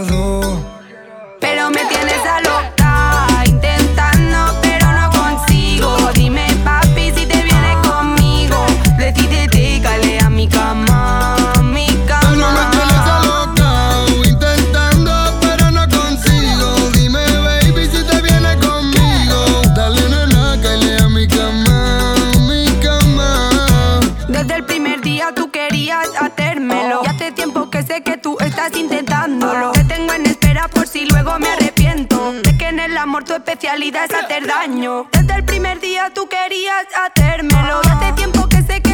Me 1.71 1.85
tienes 1.85 2.25
a 2.25 2.48
especialidad 33.69 34.05
es 34.05 34.25
hacer 34.25 34.47
daño. 34.47 35.07
Desde 35.13 35.35
el 35.35 35.45
primer 35.45 35.79
día 35.81 36.11
tú 36.15 36.27
querías 36.27 36.87
hacérmelo. 36.97 37.81
Hace 37.81 38.13
tiempo 38.15 38.49
que 38.49 38.63
sé 38.63 38.81
que 38.81 38.88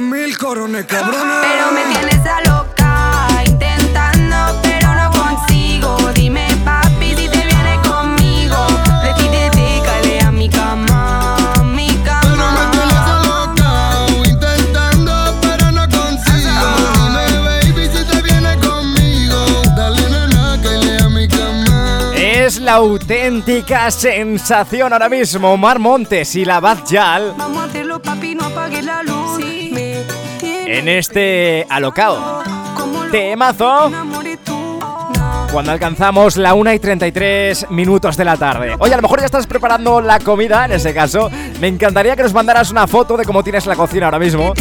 mil 0.00 0.36
corones, 0.36 0.84
cabrón. 0.86 1.28
Pero 1.42 1.72
me 1.72 1.84
tienes 1.94 2.26
a 2.26 2.40
loca, 2.42 3.28
intentando, 3.44 4.60
pero 4.62 4.94
no 4.94 5.10
consigo. 5.10 5.96
Dime, 6.14 6.46
papi, 6.64 7.14
si 7.16 7.28
te 7.28 7.44
viene 7.44 7.80
conmigo. 7.88 8.56
De 9.02 9.14
ti 9.14 9.28
te 9.28 10.20
a 10.20 10.30
mi 10.30 10.48
cama, 10.48 11.36
mi 11.64 11.88
cama. 12.04 12.20
Pero 12.22 12.50
me 12.52 12.66
tienes 12.72 12.94
a 12.94 13.18
loca, 13.24 13.70
intentando, 14.28 15.38
pero 15.40 15.72
no 15.72 15.88
consigo. 15.88 16.66
Dime, 16.94 17.24
baby, 17.46 17.88
si 17.92 18.04
te 18.04 18.22
viene 18.22 18.56
conmigo. 18.58 19.38
Dale, 19.76 20.10
nena, 20.10 20.60
que 20.60 21.02
a 21.02 21.08
mi 21.08 21.28
cama. 21.28 22.12
Es 22.14 22.60
la 22.60 22.74
auténtica 22.74 23.90
sensación 23.90 24.92
ahora 24.92 25.08
mismo. 25.08 25.52
Omar 25.52 25.78
Montes 25.78 26.34
y 26.34 26.44
la 26.44 26.60
Bad 26.60 26.84
Yal. 26.86 27.34
Vamos 27.36 27.62
a 27.62 27.64
hacerlo, 27.64 28.02
papi, 28.02 28.34
no 28.34 28.46
apagues 28.46 28.84
la 28.84 29.02
luz. 29.02 29.15
En 30.66 30.88
este 30.88 31.64
alocao. 31.70 32.42
Temazo. 33.12 33.90
Cuando 35.52 35.70
alcanzamos 35.70 36.36
la 36.36 36.54
1 36.54 36.72
y 36.72 36.78
33 36.80 37.70
minutos 37.70 38.16
de 38.16 38.24
la 38.24 38.36
tarde. 38.36 38.74
Oye, 38.80 38.92
a 38.92 38.96
lo 38.96 39.02
mejor 39.02 39.20
ya 39.20 39.26
estás 39.26 39.46
preparando 39.46 40.00
la 40.00 40.18
comida, 40.18 40.64
en 40.64 40.72
ese 40.72 40.92
caso. 40.92 41.30
Me 41.60 41.68
encantaría 41.68 42.16
que 42.16 42.24
nos 42.24 42.34
mandaras 42.34 42.72
una 42.72 42.88
foto 42.88 43.16
de 43.16 43.24
cómo 43.24 43.44
tienes 43.44 43.64
la 43.66 43.76
cocina 43.76 44.06
ahora 44.06 44.18
mismo. 44.18 44.54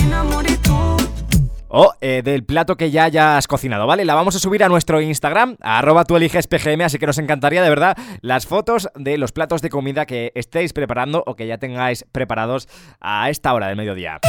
O 1.68 1.94
eh, 2.00 2.22
del 2.24 2.46
plato 2.46 2.78
que 2.78 2.91
ya 2.91 3.06
hayas 3.06 3.48
cocinado, 3.48 3.88
¿vale? 3.88 4.06
La 4.06 4.13
vamos 4.13 4.36
a 4.36 4.39
subir 4.39 4.63
a 4.63 4.70
nuestro 4.70 5.02
Instagram, 5.02 5.58
arroba 5.60 6.06
tú 6.06 6.15
PGM, 6.15 6.82
así 6.82 7.00
que 7.00 7.08
nos 7.08 7.18
encantaría 7.18 7.62
de 7.63 7.70
verdad 7.70 7.98
las 8.22 8.46
fotos 8.46 8.88
de 8.96 9.18
los 9.18 9.32
platos 9.32 9.62
de 9.62 9.70
comida 9.70 10.06
que 10.06 10.32
estéis 10.36 10.72
preparando 10.72 11.24
o 11.26 11.36
que 11.36 11.48
ya 11.48 11.58
tengáis 11.58 12.06
preparados 12.13 12.70
a 13.02 13.30
esta 13.30 13.54
hora 13.54 13.68
del 13.68 13.76
mediodía. 13.76 14.22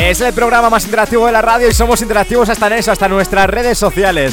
Es 0.00 0.20
el 0.20 0.32
programa 0.32 0.70
más 0.70 0.84
interactivo 0.84 1.26
de 1.26 1.32
la 1.32 1.42
radio 1.42 1.68
y 1.68 1.74
somos 1.74 2.00
interactivos 2.02 2.48
hasta 2.48 2.68
en 2.68 2.74
eso, 2.74 2.92
hasta 2.92 3.08
nuestras 3.08 3.50
redes 3.50 3.76
sociales. 3.78 4.32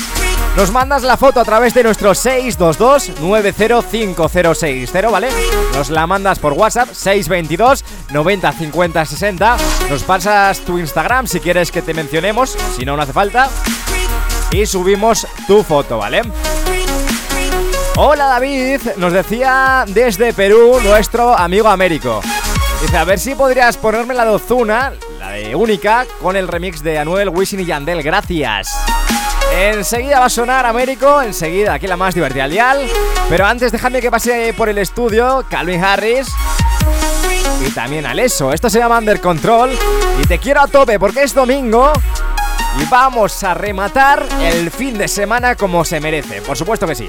Nos 0.55 0.69
mandas 0.71 1.01
la 1.03 1.17
foto 1.17 1.39
a 1.41 1.43
través 1.43 1.73
de 1.73 1.83
nuestro 1.83 2.11
622-905060, 2.11 5.11
¿vale? 5.11 5.27
Nos 5.73 5.89
la 5.89 6.07
mandas 6.07 6.39
por 6.39 6.53
WhatsApp 6.53 6.87
622 6.93 7.83
90 8.11 8.53
50 8.53 9.05
60. 9.05 9.57
Nos 9.89 10.03
pasas 10.03 10.59
tu 10.59 10.77
Instagram 10.77 11.27
si 11.27 11.41
quieres 11.41 11.71
que 11.71 11.81
te 11.81 11.93
mencionemos, 11.93 12.55
si 12.77 12.85
no, 12.85 12.95
no 12.95 13.01
hace 13.01 13.11
falta. 13.11 13.49
Y 14.51 14.65
subimos 14.65 15.27
tu 15.47 15.61
foto, 15.63 15.97
¿vale? 15.97 16.21
Hola 17.97 18.27
David, 18.27 18.81
nos 18.97 19.13
decía 19.13 19.83
desde 19.87 20.31
Perú 20.31 20.79
nuestro 20.83 21.35
amigo 21.35 21.67
Américo. 21.67 22.21
Dice, 22.81 22.97
a 22.97 23.03
ver 23.03 23.19
si 23.19 23.35
podrías 23.35 23.75
ponerme 23.77 24.13
la 24.13 24.23
de 24.25 24.31
Ozuna, 24.31 24.93
la 25.25 25.31
de 25.31 25.55
Única, 25.55 26.05
con 26.21 26.35
el 26.35 26.47
remix 26.47 26.83
de 26.83 26.97
Anuel, 26.97 27.29
Wisin 27.29 27.59
y 27.59 27.65
Yandel. 27.65 28.03
Gracias. 28.03 28.75
Enseguida 29.53 30.19
va 30.19 30.25
a 30.25 30.29
sonar 30.29 30.65
Américo, 30.65 31.21
enseguida 31.21 31.73
aquí 31.73 31.87
la 31.87 31.97
más 31.97 32.13
divertida 32.13 32.43
al 32.45 32.51
dial. 32.51 32.87
Pero 33.29 33.45
antes 33.45 33.71
dejadme 33.71 34.01
que 34.01 34.11
pase 34.11 34.53
por 34.55 34.69
el 34.69 34.77
estudio 34.77 35.45
Calvin 35.49 35.83
Harris 35.83 36.27
y 37.65 37.69
también 37.71 38.05
Aleso. 38.05 38.51
Esto 38.51 38.69
se 38.69 38.79
llama 38.79 38.97
Under 38.97 39.21
Control 39.21 39.71
y 40.21 40.27
te 40.27 40.39
quiero 40.39 40.61
a 40.61 40.67
tope 40.67 40.99
porque 40.99 41.23
es 41.23 41.33
domingo 41.33 41.93
y 42.79 42.85
vamos 42.85 43.43
a 43.43 43.53
rematar 43.53 44.25
el 44.41 44.69
fin 44.71 44.97
de 44.97 45.07
semana 45.07 45.55
como 45.55 45.85
se 45.85 45.99
merece. 45.99 46.41
Por 46.41 46.57
supuesto 46.57 46.87
que 46.87 46.95
sí. 46.95 47.07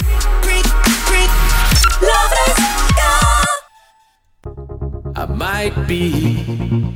I 5.19 5.25
might 5.25 5.75
be 5.87 6.96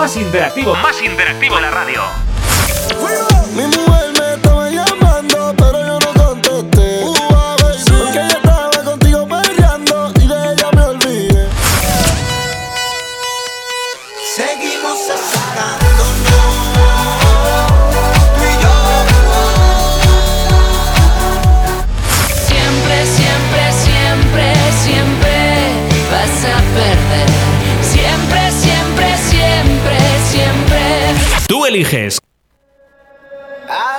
más 0.00 0.16
interactivo, 0.16 0.74
más 0.76 1.02
interactivo 1.02 1.56
de 1.56 1.60
la 1.60 1.70
radio. 1.70 2.29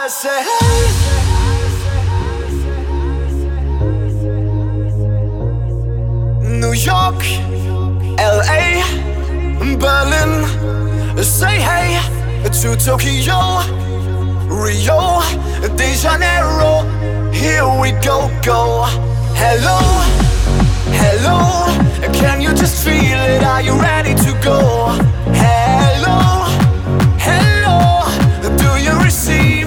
Say, 0.08 0.44
New 6.60 6.74
York, 6.74 7.24
LA, 8.20 8.84
Berlin, 9.80 10.46
say 11.24 11.60
hey 11.60 11.98
to 12.44 12.76
Tokyo, 12.76 13.62
Rio, 14.48 15.22
De 15.76 15.96
Janeiro. 15.96 16.84
Here 17.32 17.65
we 17.80 17.91
go, 18.04 18.30
go. 18.44 18.86
Hello, 19.34 19.80
hello, 21.02 21.65
can 22.13 22.41
you 22.41 22.54
just 22.54 22.84
feel 22.84 22.94
it? 22.94 23.44
Are 23.44 23.62
you 23.62 23.74
ready 23.80 24.13
to 24.13 24.39
go? 24.44 24.89
Hello, 25.34 25.61
receive 29.12 29.65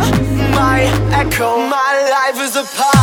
my 0.56 0.80
echo? 1.12 1.58
My 1.68 1.92
life 2.16 2.40
is 2.46 2.56
a 2.56 2.64
party, 2.64 2.93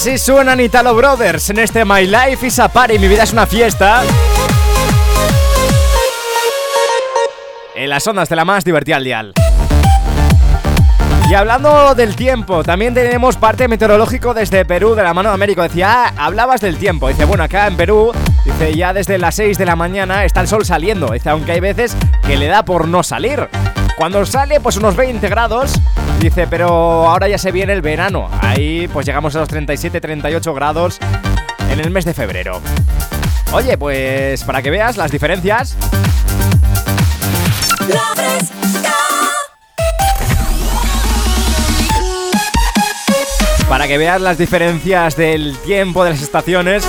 Así 0.00 0.16
suenan 0.16 0.58
Italo 0.60 0.94
Brothers 0.94 1.50
en 1.50 1.58
este 1.58 1.84
My 1.84 2.06
Life 2.06 2.46
is 2.46 2.58
a 2.58 2.68
Party, 2.68 2.98
mi 2.98 3.06
vida 3.06 3.24
es 3.24 3.34
una 3.34 3.46
fiesta. 3.46 4.02
En 7.74 7.90
las 7.90 8.06
ondas 8.06 8.30
de 8.30 8.34
la 8.34 8.46
más 8.46 8.64
divertida 8.64 8.96
al 8.96 9.04
dial. 9.04 9.34
Y 11.28 11.34
hablando 11.34 11.94
del 11.94 12.16
tiempo, 12.16 12.64
también 12.64 12.94
tenemos 12.94 13.36
parte 13.36 13.68
meteorológico 13.68 14.32
desde 14.32 14.64
Perú, 14.64 14.94
de 14.94 15.02
la 15.02 15.12
mano 15.12 15.28
de 15.28 15.34
Américo. 15.34 15.62
Decía, 15.62 16.06
ah, 16.06 16.12
hablabas 16.16 16.62
del 16.62 16.78
tiempo. 16.78 17.08
Dice, 17.08 17.26
bueno, 17.26 17.44
acá 17.44 17.66
en 17.66 17.76
Perú, 17.76 18.10
dice, 18.46 18.74
ya 18.74 18.94
desde 18.94 19.18
las 19.18 19.34
6 19.34 19.58
de 19.58 19.66
la 19.66 19.76
mañana 19.76 20.24
está 20.24 20.40
el 20.40 20.48
sol 20.48 20.64
saliendo. 20.64 21.12
Dice, 21.12 21.28
aunque 21.28 21.52
hay 21.52 21.60
veces 21.60 21.94
que 22.26 22.38
le 22.38 22.46
da 22.46 22.64
por 22.64 22.88
no 22.88 23.02
salir. 23.02 23.50
Cuando 24.00 24.24
sale, 24.24 24.60
pues 24.60 24.78
unos 24.78 24.96
20 24.96 25.28
grados. 25.28 25.74
Dice, 26.20 26.46
pero 26.46 27.06
ahora 27.06 27.28
ya 27.28 27.36
se 27.36 27.52
viene 27.52 27.74
el 27.74 27.82
verano. 27.82 28.30
Ahí 28.40 28.88
pues 28.88 29.04
llegamos 29.04 29.36
a 29.36 29.40
los 29.40 29.50
37-38 29.50 30.54
grados 30.54 30.98
en 31.68 31.80
el 31.80 31.90
mes 31.90 32.06
de 32.06 32.14
febrero. 32.14 32.62
Oye, 33.52 33.76
pues 33.76 34.42
para 34.44 34.62
que 34.62 34.70
veas 34.70 34.96
las 34.96 35.12
diferencias. 35.12 35.76
Para 43.68 43.86
que 43.86 43.98
veas 43.98 44.22
las 44.22 44.38
diferencias 44.38 45.14
del 45.14 45.58
tiempo 45.58 46.04
de 46.04 46.12
las 46.12 46.22
estaciones 46.22 46.86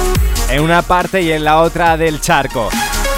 en 0.50 0.62
una 0.62 0.82
parte 0.82 1.22
y 1.22 1.34
en 1.34 1.44
la 1.44 1.60
otra 1.60 1.98
del 1.98 2.22
charco. 2.22 2.70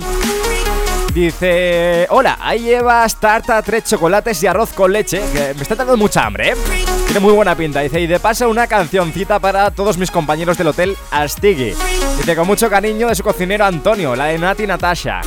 Dice, 1.13 2.07
hola, 2.09 2.37
ahí 2.41 2.61
llevas 2.61 3.17
tarta, 3.17 3.61
tres 3.61 3.83
chocolates 3.83 4.41
y 4.41 4.47
arroz 4.47 4.71
con 4.71 4.93
leche, 4.93 5.21
que 5.33 5.53
me 5.53 5.61
está 5.61 5.75
dando 5.75 5.97
mucha 5.97 6.25
hambre, 6.25 6.51
¿eh? 6.51 6.55
Tiene 7.05 7.19
muy 7.19 7.33
buena 7.33 7.53
pinta. 7.53 7.81
Dice, 7.81 7.99
y 7.99 8.07
de 8.07 8.19
paso 8.19 8.49
una 8.49 8.65
cancioncita 8.65 9.39
para 9.39 9.69
todos 9.71 9.97
mis 9.97 10.09
compañeros 10.09 10.57
del 10.57 10.67
hotel 10.67 10.97
Astigui. 11.11 11.75
Dice, 12.17 12.35
con 12.35 12.47
mucho 12.47 12.69
cariño 12.69 13.09
de 13.09 13.15
su 13.15 13.23
cocinero 13.23 13.65
Antonio, 13.65 14.15
la 14.15 14.25
de 14.25 14.37
Nati 14.37 14.65
Natasha. 14.65 15.19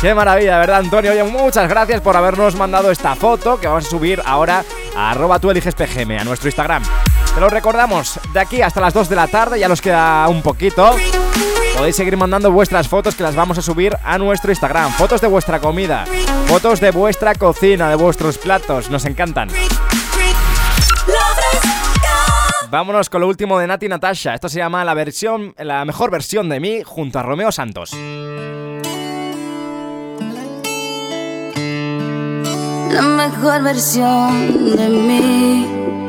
Qué 0.00 0.14
maravilla, 0.14 0.58
¿verdad, 0.58 0.78
Antonio? 0.78 1.12
Oye, 1.12 1.24
muchas 1.24 1.68
gracias 1.68 2.00
por 2.00 2.16
habernos 2.16 2.56
mandado 2.56 2.90
esta 2.90 3.14
foto 3.14 3.60
que 3.60 3.68
vamos 3.68 3.86
a 3.86 3.90
subir 3.90 4.20
ahora 4.24 4.64
a 4.96 5.10
arroba 5.10 5.38
tú 5.38 5.50
eliges 5.50 5.74
PGM, 5.74 6.18
a 6.18 6.24
nuestro 6.24 6.48
Instagram. 6.48 6.82
Te 7.34 7.40
lo 7.40 7.48
recordamos, 7.48 8.20
de 8.34 8.40
aquí 8.40 8.60
hasta 8.60 8.80
las 8.80 8.92
2 8.92 9.08
de 9.08 9.16
la 9.16 9.26
tarde, 9.26 9.58
ya 9.58 9.66
nos 9.66 9.80
queda 9.80 10.28
un 10.28 10.42
poquito. 10.42 10.94
Podéis 11.76 11.96
seguir 11.96 12.16
mandando 12.18 12.52
vuestras 12.52 12.88
fotos 12.88 13.14
que 13.14 13.22
las 13.22 13.34
vamos 13.34 13.56
a 13.56 13.62
subir 13.62 13.96
a 14.04 14.18
nuestro 14.18 14.52
Instagram. 14.52 14.92
Fotos 14.92 15.22
de 15.22 15.28
vuestra 15.28 15.58
comida, 15.58 16.04
fotos 16.46 16.78
de 16.80 16.90
vuestra 16.90 17.34
cocina, 17.34 17.88
de 17.88 17.96
vuestros 17.96 18.36
platos, 18.36 18.90
nos 18.90 19.06
encantan. 19.06 19.48
Vámonos 22.70 23.08
con 23.08 23.22
lo 23.22 23.28
último 23.28 23.58
de 23.58 23.66
Nati 23.66 23.88
Natasha. 23.88 24.34
Esto 24.34 24.50
se 24.50 24.58
llama 24.58 24.84
la 24.84 24.92
versión, 24.92 25.54
la 25.58 25.84
mejor 25.86 26.10
versión 26.10 26.50
de 26.50 26.60
mí 26.60 26.82
junto 26.84 27.18
a 27.18 27.22
Romeo 27.22 27.50
Santos. 27.50 27.92
La 32.90 33.02
mejor 33.02 33.62
versión 33.62 34.76
de 34.76 34.88
mí 34.88 35.81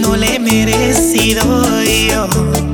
no 0.00 0.16
la 0.16 0.26
he 0.26 0.38
merecido 0.38 1.42
yo. 1.82 2.71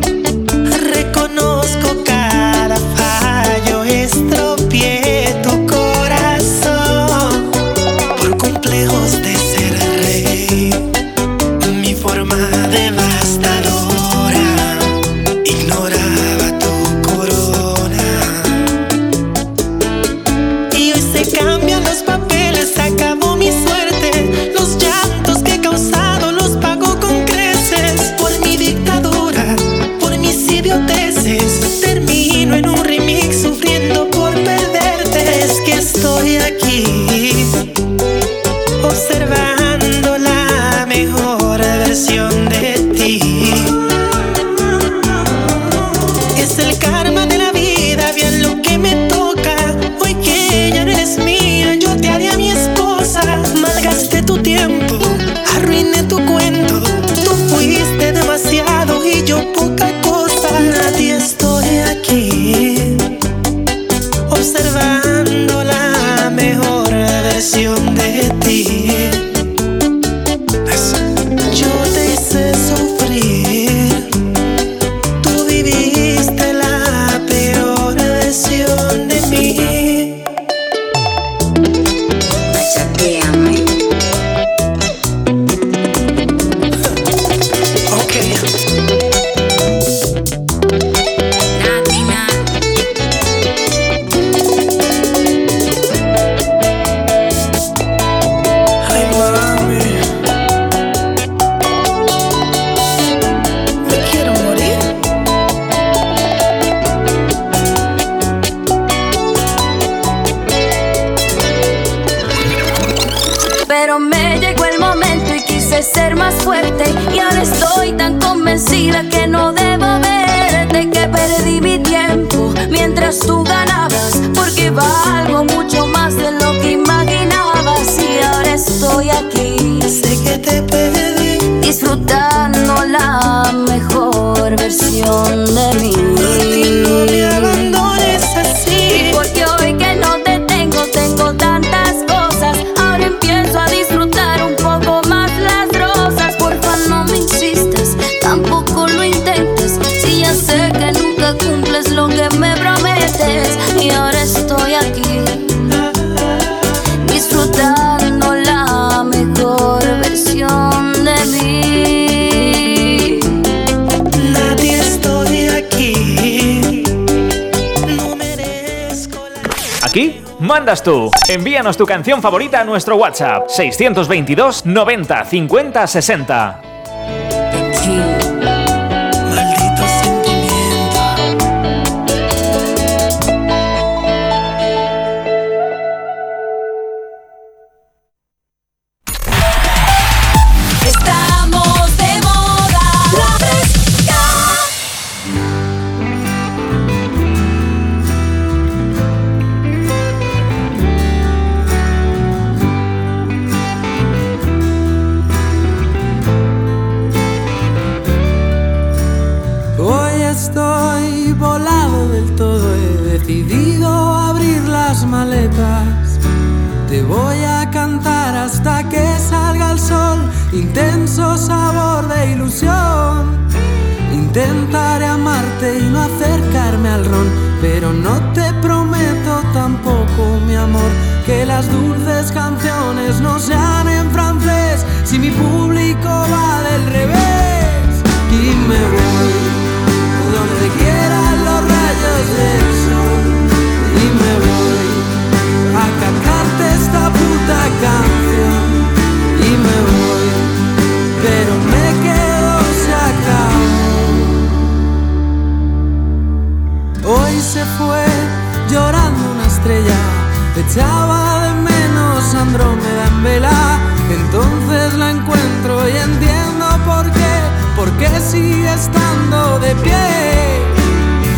tú. 170.77 171.11
Envíanos 171.29 171.79
tu 171.79 171.87
canción 171.87 172.21
favorita 172.21 172.61
a 172.61 172.65
nuestro 172.65 172.97
WhatsApp 172.97 173.49
622 173.49 174.67
90 174.67 175.25
50 175.25 175.87
60. 175.87 176.61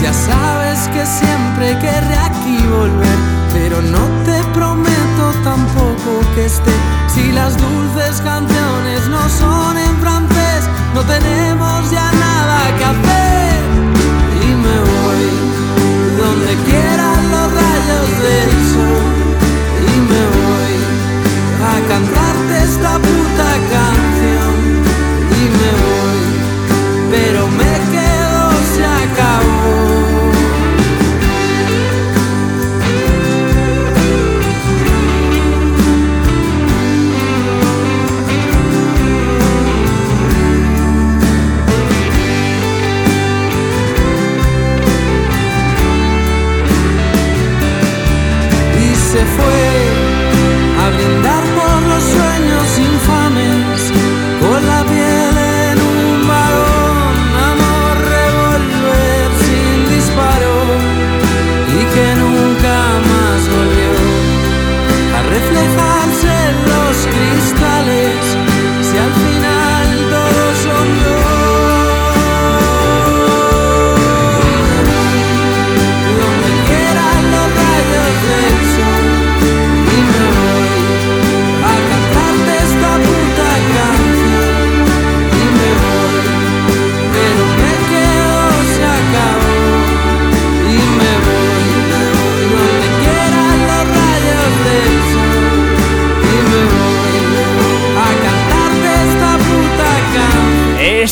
Ya 0.02 0.12
sabes 0.14 0.88
que 0.94 1.04
siempre 1.04 1.76
querré 1.78 2.16
aquí 2.16 2.58
volver, 2.68 3.18
pero 3.52 3.82
no 3.82 4.06
te 4.24 4.42
prometo 4.54 5.32
tampoco 5.42 6.20
que 6.34 6.46
esté. 6.46 6.72
Si 7.08 7.32
las 7.32 7.56
dulces 7.56 8.20
canciones 8.20 9.08
no 9.08 9.28
son 9.28 9.76
en 9.76 9.96
francés, 10.00 10.68
no 10.94 11.02
tenemos 11.02 11.69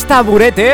taburete. 0.09 0.73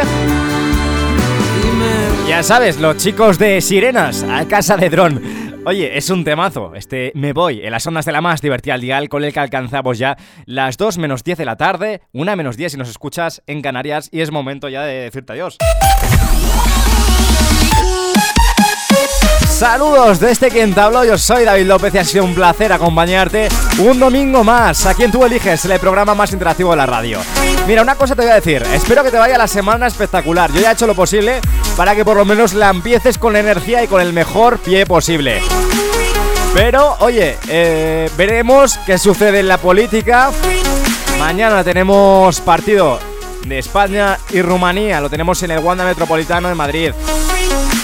Ya 2.26 2.42
sabes, 2.42 2.80
los 2.80 2.96
chicos 2.96 3.38
de 3.38 3.60
Sirenas 3.60 4.24
a 4.24 4.48
casa 4.48 4.78
de 4.78 4.90
dron. 4.90 5.22
Oye, 5.66 5.98
es 5.98 6.10
un 6.10 6.24
temazo. 6.24 6.74
Este 6.74 7.12
Me 7.16 7.34
Voy 7.34 7.62
en 7.62 7.72
las 7.72 7.86
ondas 7.86 8.06
de 8.06 8.14
la 8.14 8.22
más 8.22 8.42
divertida 8.42 8.76
al 8.76 8.82
dial 8.82 9.10
con 9.10 9.26
el 9.26 9.34
que 9.34 9.42
alcanzamos 9.42 9.98
ya 9.98 10.16
las 10.46 10.78
2 10.78 11.00
menos 11.00 11.26
10 11.26 11.38
de 11.40 11.46
la 11.46 11.58
tarde, 11.58 12.02
1 12.14 12.36
menos 12.38 12.56
10 12.56 12.72
si 12.72 12.78
nos 12.78 12.90
escuchas 12.90 13.44
en 13.46 13.62
Canarias 13.62 14.08
y 14.10 14.22
es 14.22 14.32
momento 14.32 14.70
ya 14.70 14.84
de 14.84 15.02
decirte 15.02 15.34
adiós. 15.34 15.58
Saludos 19.66 20.20
desde 20.20 20.49
quien 20.49 20.76
te 20.76 20.82
yo 21.07 21.18
soy 21.18 21.43
David 21.43 21.66
López 21.66 21.95
y 21.95 21.97
ha 21.97 22.03
sido 22.03 22.24
un 22.24 22.36
placer 22.36 22.72
acompañarte 22.72 23.49
un 23.80 23.99
domingo 23.99 24.43
más 24.43 24.86
a 24.86 24.93
quien 24.93 25.11
tú 25.11 25.26
eliges, 25.26 25.66
el 25.66 25.80
programa 25.80 26.13
más 26.13 26.32
interactivo 26.32 26.70
de 26.70 26.78
la 26.78 26.86
radio. 26.86 27.20
Mira, 27.66 27.82
una 27.82 27.95
cosa 27.95 28.16
te 28.16 28.22
voy 28.22 28.30
a 28.30 28.36
decir, 28.36 28.61
espero 28.76 29.03
que 29.03 29.09
te 29.09 29.18
vaya 29.18 29.39
la 29.39 29.47
semana 29.47 29.88
espectacular, 29.88 30.51
yo 30.53 30.61
ya 30.61 30.70
he 30.70 30.74
hecho 30.74 30.86
lo 30.86 30.93
posible 30.93 31.41
para 31.76 31.95
que 31.95 32.05
por 32.05 32.16
lo 32.16 32.26
menos 32.26 32.53
la 32.53 32.70
empieces 32.70 33.18
con 33.18 33.36
energía 33.36 33.84
y 33.84 33.88
con 33.88 34.01
el 34.01 34.13
mejor 34.13 34.59
pie 34.59 34.86
posible. 34.86 35.41
Pero, 36.53 36.97
oye, 36.99 37.36
eh, 37.47 38.07
veremos 38.16 38.78
qué 38.86 38.99
sucede 38.99 39.39
en 39.39 39.47
la 39.47 39.57
política. 39.57 40.30
Mañana 41.18 41.63
tenemos 41.63 42.39
partido 42.39 42.99
de 43.46 43.60
España 43.60 44.18
y 44.32 44.41
Rumanía, 44.41 45.00
lo 45.00 45.10
tenemos 45.10 45.41
en 45.43 45.52
el 45.52 45.60
Wanda 45.60 45.86
Metropolitano 45.86 46.50
de 46.50 46.56
Madrid. 46.56 46.91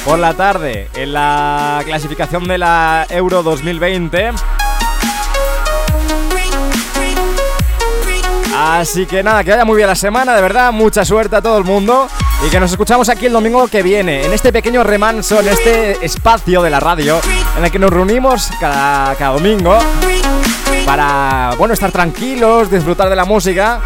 Por 0.03 0.18
la 0.18 0.34
tarde, 0.34 0.89
en 0.95 1.14
la 1.14 1.82
clasificación 1.86 2.47
de 2.47 2.57
la 2.57 3.05
Euro 3.09 3.43
2020. 3.43 4.32
Así 8.57 9.05
que 9.05 9.22
nada, 9.22 9.43
que 9.43 9.51
vaya 9.51 9.66
muy 9.66 9.78
bien 9.78 9.88
la 9.88 9.95
semana, 9.95 10.36
de 10.36 10.41
verdad, 10.41 10.72
mucha 10.72 11.05
suerte 11.05 11.36
a 11.36 11.41
todo 11.41 11.57
el 11.57 11.64
mundo 11.64 12.07
y 12.45 12.49
que 12.49 12.59
nos 12.59 12.72
escuchamos 12.72 13.09
aquí 13.09 13.28
el 13.28 13.34
domingo 13.34 13.68
que 13.68 13.84
viene, 13.84 14.26
en 14.26 14.34
este 14.34 14.51
pequeño 14.51 14.84
remanso, 14.84 15.39
en 15.39 15.47
este 15.47 16.03
espacio 16.03 16.64
de 16.64 16.72
la 16.72 16.80
radio, 16.80 17.20
en 17.57 17.66
el 17.66 17.72
que 17.72 17.80
nos 17.80 17.91
reunimos 17.91 18.49
cada, 18.59 19.16
cada 19.16 19.34
domingo 19.34 19.78
para, 20.86 21.51
bueno, 21.57 21.74
estar 21.74 21.91
tranquilos, 21.91 22.72
disfrutar 22.72 23.09
de 23.09 23.16
la 23.16 23.26
música 23.26 23.82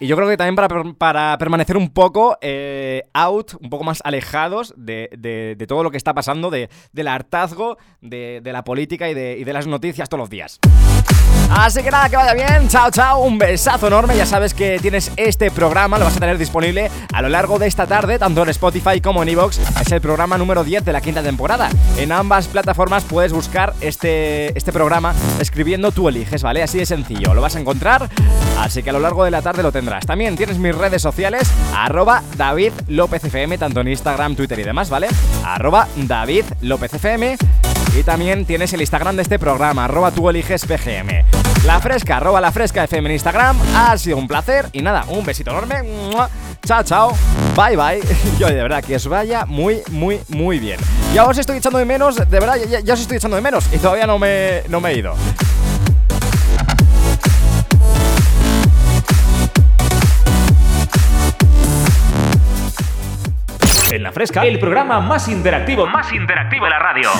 y 0.00 0.06
yo 0.06 0.16
creo 0.16 0.28
que 0.28 0.36
también 0.36 0.54
para, 0.56 0.68
para 0.94 1.38
permanecer 1.38 1.76
un 1.76 1.90
poco 1.90 2.38
eh, 2.40 3.02
out, 3.14 3.54
un 3.60 3.70
poco 3.70 3.84
más 3.84 4.00
alejados 4.04 4.74
de, 4.76 5.08
de- 5.18 5.66
todo 5.66 5.82
lo 5.82 5.90
que 5.90 5.96
está 5.96 6.14
pasando, 6.14 6.50
de, 6.50 6.70
del 6.92 7.08
hartazgo, 7.08 7.76
de, 8.00 8.40
de 8.42 8.52
la 8.52 8.64
política 8.64 9.08
y 9.10 9.14
de, 9.14 9.36
y 9.38 9.44
de 9.44 9.52
las 9.52 9.66
noticias 9.66 10.08
todos 10.08 10.20
los 10.20 10.30
días. 10.30 10.58
Así 11.50 11.82
que 11.82 11.90
nada, 11.90 12.08
que 12.08 12.16
vaya 12.16 12.34
bien. 12.34 12.68
Chao, 12.68 12.90
chao. 12.90 13.20
Un 13.20 13.38
besazo 13.38 13.86
enorme. 13.86 14.16
Ya 14.16 14.26
sabes 14.26 14.54
que 14.54 14.78
tienes 14.80 15.10
este 15.16 15.50
programa, 15.50 15.98
lo 15.98 16.04
vas 16.04 16.16
a 16.16 16.20
tener 16.20 16.38
disponible 16.38 16.90
a 17.12 17.22
lo 17.22 17.28
largo 17.28 17.58
de 17.58 17.66
esta 17.66 17.86
tarde, 17.86 18.18
tanto 18.18 18.42
en 18.42 18.50
Spotify 18.50 19.00
como 19.00 19.22
en 19.22 19.30
Evox. 19.30 19.58
Es 19.80 19.92
el 19.92 20.00
programa 20.00 20.36
número 20.36 20.62
10 20.62 20.84
de 20.84 20.92
la 20.92 21.00
quinta 21.00 21.22
temporada. 21.22 21.70
En 21.96 22.12
ambas 22.12 22.48
plataformas 22.48 23.04
puedes 23.04 23.32
buscar 23.32 23.74
este, 23.80 24.56
este 24.56 24.72
programa 24.72 25.14
escribiendo 25.40 25.90
tú 25.90 26.08
eliges, 26.08 26.42
¿vale? 26.42 26.62
Así 26.62 26.78
de 26.78 26.86
sencillo. 26.86 27.34
Lo 27.34 27.40
vas 27.40 27.56
a 27.56 27.60
encontrar, 27.60 28.08
así 28.58 28.82
que 28.82 28.90
a 28.90 28.92
lo 28.92 29.00
largo 29.00 29.24
de 29.24 29.30
la 29.30 29.42
tarde 29.42 29.62
lo 29.62 29.72
tendrás. 29.72 30.06
También 30.06 30.36
tienes 30.36 30.58
mis 30.58 30.74
redes 30.74 31.02
sociales, 31.02 31.50
arroba 31.74 32.22
David 32.36 32.72
López 32.88 33.24
FM, 33.24 33.58
tanto 33.58 33.80
en 33.80 33.88
Instagram, 33.88 34.36
Twitter 34.36 34.58
y 34.58 34.64
demás, 34.64 34.90
¿vale? 34.90 35.08
Arroba 35.44 35.88
David 35.96 36.44
López 36.60 36.92
FM. 36.94 37.36
Y 37.98 38.02
también 38.02 38.44
tienes 38.44 38.72
el 38.74 38.80
Instagram 38.80 39.16
de 39.16 39.22
este 39.22 39.38
programa, 39.38 39.86
arroba 39.86 40.10
tú 40.10 40.28
eliges 40.28 40.64
PGM. 40.66 41.37
La 41.64 41.80
fresca, 41.80 42.16
arroba 42.16 42.40
la 42.40 42.50
fresca 42.50 42.84
FM 42.84 43.08
en 43.08 43.12
Instagram. 43.14 43.56
Ha 43.74 43.96
sido 43.98 44.16
un 44.16 44.26
placer 44.26 44.68
y 44.72 44.80
nada, 44.80 45.04
un 45.08 45.24
besito 45.24 45.50
enorme. 45.50 45.82
Chao, 46.64 46.82
chao. 46.82 47.16
Bye, 47.54 47.76
bye. 47.76 48.00
Yo 48.38 48.48
de 48.48 48.54
verdad 48.54 48.82
que 48.82 48.96
os 48.96 49.06
vaya 49.06 49.44
muy, 49.44 49.82
muy, 49.90 50.20
muy 50.28 50.58
bien. 50.58 50.80
Ya 51.12 51.26
os 51.26 51.36
estoy 51.36 51.58
echando 51.58 51.78
de 51.78 51.84
menos, 51.84 52.16
de 52.16 52.24
verdad, 52.24 52.56
ya, 52.68 52.80
ya 52.80 52.94
os 52.94 53.00
estoy 53.00 53.18
echando 53.18 53.36
de 53.36 53.42
menos 53.42 53.66
y 53.72 53.78
todavía 53.78 54.06
no 54.06 54.18
me, 54.18 54.62
no 54.68 54.80
me 54.80 54.90
he 54.90 54.98
ido. 54.98 55.14
En 63.90 64.02
la 64.02 64.12
fresca, 64.12 64.44
el 64.44 64.58
programa 64.58 65.00
más 65.00 65.28
interactivo, 65.28 65.86
más 65.86 66.12
interactivo 66.12 66.64
de 66.66 66.70
la 66.70 66.78
radio. 66.78 67.10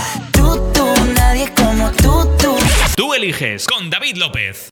Tú 2.99 3.15
eliges 3.15 3.65
con 3.69 3.91
David 3.91 4.17
López. 4.17 4.71